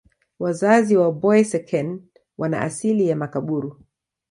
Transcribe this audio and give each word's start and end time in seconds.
Wazazi 0.39 0.97
wa 0.97 1.11
Boeseken 1.11 2.01
wana 2.37 2.61
asili 2.61 3.07
ya 3.09 3.15
Makaburu. 3.15 3.81